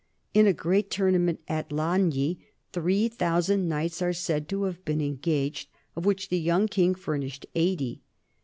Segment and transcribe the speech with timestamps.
[0.33, 2.39] In a great tournament at Lagni
[2.73, 7.45] three thousand knights are said to have been engaged, of which the Young King furnished
[7.53, 8.01] eighty.